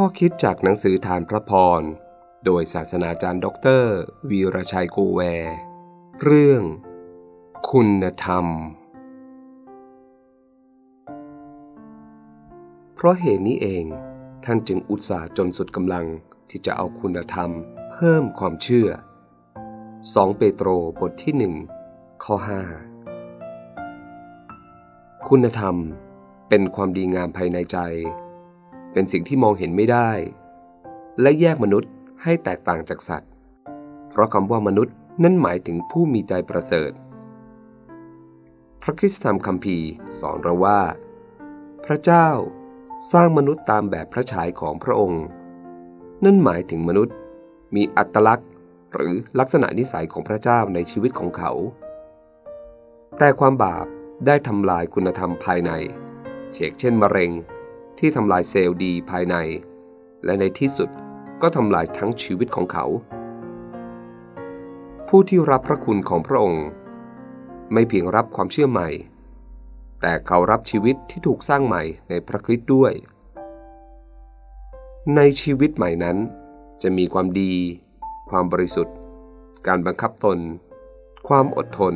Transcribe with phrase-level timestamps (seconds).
[0.00, 1.82] ข้อคิดจากหนังสือธารพระพร
[2.44, 3.94] โดยศาสนาจารย์ด็อกเตอร์
[4.30, 5.20] วีรชัยโกแว
[6.22, 6.62] เรื่อง
[7.70, 8.46] คุณธรรม
[12.94, 13.84] เพราะเหตุนี้เอง
[14.44, 16.06] ท่านจึงอุตส่าห์จนสุดกำลัง
[16.50, 17.50] ที่จะเอาคุณธรรม
[17.92, 18.88] เพิ่มความเชื่อ
[19.62, 20.68] 2 เปโตร
[21.00, 21.54] บทที่หนึ่ง
[22.24, 22.34] ข้อ
[23.22, 25.74] 5 คุณธรรม
[26.48, 27.78] เป็นความดีงามภายในใจ
[28.92, 30.10] เป็นสิ่งที่มองเห็นไม่ได้
[31.20, 31.90] และแยกมนุษย์
[32.22, 33.30] ให้แตกต่างจากสัตว์
[34.10, 36.92] เพราะคำว่ามนุษย์นั่นหมายถึงผู้มีใจประเสริฐ
[38.82, 39.88] พระคริสตธรรมคัมภีร์
[40.20, 40.80] สอนเราว่า
[41.86, 42.28] พระเจ้า
[43.12, 45.24] สร้างมนุษย์ตามแบบพระฉายของพระองค์
[46.24, 47.16] นั่นหมายถึงมนุษย์
[47.74, 48.50] มีอัตลักษณ์
[48.94, 51.52] หรือลักษณะนิสัยของพระเจ้าในชีวิตของเขา
[53.18, 53.86] แต่ความบาป
[54.26, 55.70] ได้ทำลายคุณธรรมภายใน
[56.52, 57.30] เชกเช่นมะเร็ง
[57.98, 59.36] ที่ทำลายเซลล์ดีภายใน
[60.24, 60.90] และในที่สุด
[61.42, 62.86] ก็ทำลายทั้งชีวิตของเขา
[65.08, 66.66] ผู้ที่รับพระคุณของพระองค์
[67.72, 68.88] ไม่เพียงรับความเชื่อใหม่
[70.00, 72.92] แต่เขารับชีวิตที่ถูกสร้างใหม่ในพระคริสต์ด้วย
[75.16, 76.16] ในชีวิตใหม่นั้น
[76.82, 77.52] จะมีความดี
[78.30, 78.96] ความบริสุทธิ์
[79.66, 80.38] การบังคับตน
[81.28, 81.94] ความอดทน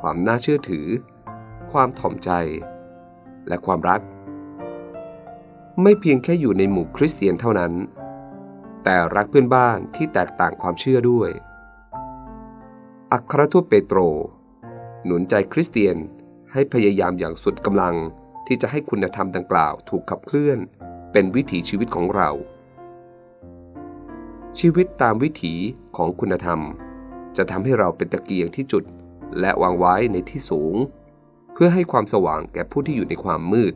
[0.00, 0.86] ความน่าเชื่อถือ
[1.72, 2.30] ความถ่อมใจ
[3.48, 4.00] และความรัก
[5.80, 7.72] ไม่เพียงแค่อยู่ในหมู่คริสเตียนเท่านั้น
[8.84, 11.30] แต่รักเพื่อนบ้านที่แตกต่างความเชื่อด้วย
[13.12, 13.98] อัครทูตเปโตร
[15.04, 15.96] หนุนใจคริสเตียน
[16.52, 17.94] ให้พยายามอย่างสุดกำลัง
[18.46, 20.58] ที่จะให้คุณธรรมดังกล่าวถูกขับเคลื่อน
[21.12, 22.30] เป็นวิถีชีวิตของเรา
[24.58, 25.54] ชีวิตตามวิถี
[25.96, 26.60] ของคุณธรรม
[27.36, 28.84] จะทำให้เราเป็นตะเกียงที่จุด
[29.40, 30.76] และวางไว้ในที่สูง
[31.52, 33.74] เพื่อให้ความสว่างแก่ผู้ที่อยู่ในความมืด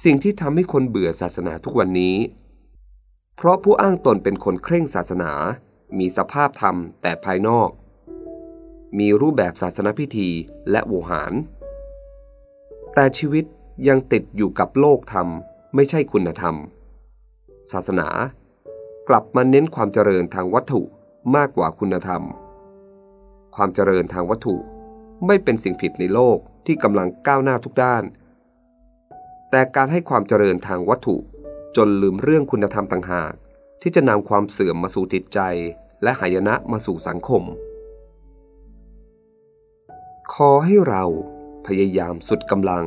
[0.00, 2.16] สิ่งที่ทำให้คนเบื่อศาสนาทุกวันนี้
[3.36, 5.32] เพราะผู้อ้างตนเป็นคนเคร่งศาสนา
[5.98, 7.68] มีสภาพธรรมแต่ภายนอก
[8.98, 10.28] มีรูปแบบศาสนพิธี
[10.70, 11.32] และโวหาร
[12.94, 13.44] แต่ชีวิต
[13.88, 15.28] ยังติดอยู่กับโลกธรรม
[15.74, 16.54] ไม่ใช่คุณธรรม
[17.72, 18.08] ศาสนา
[19.08, 20.82] กลับมาเน้นความเจริญทางวัตถุ
[21.36, 22.22] มากกว่าคุณธรรม
[23.54, 24.56] ความเจริญทางวัตถุ
[25.26, 28.02] ไม่เป็นสิ่งผิดในโลกที่กำลังก้าวหน้าทุกด้าน
[29.54, 31.16] แต่การให้ความเจริญทางวัตถุ
[31.76, 33.32] จนลืมเรื่องคุณธรรมต่างหาก
[33.82, 35.40] ที่จะนำความเสื่อมมาสู่จิตใจ
[36.02, 37.42] และหายนะมาสู่สังคม
[40.34, 41.04] ขอให้เรา
[41.66, 42.84] พยายามสุดกำลัง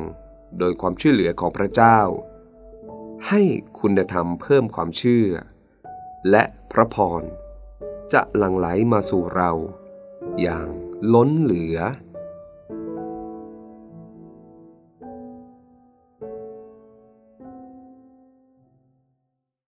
[0.59, 1.99] โดยความช่วยเหลือของพระเจ้า
[3.27, 3.41] ให้
[3.79, 5.27] คุณธรรมเพิ่มความเชื่อ
[6.31, 7.23] และพระพร
[8.13, 9.51] จะหลั่งไหลมาสู่เรา
[10.41, 10.67] อย่าง
[11.13, 11.77] ล้นเหลือ